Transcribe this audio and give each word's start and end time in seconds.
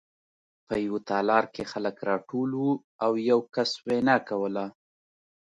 په 0.67 0.75
یوه 0.85 0.99
تالار 1.09 1.45
کې 1.53 1.63
خلک 1.71 1.95
راټول 2.09 2.49
وو 2.55 2.71
او 3.03 3.11
یو 3.29 3.39
کس 3.53 3.71
وینا 3.85 4.17
کوله 4.29 4.65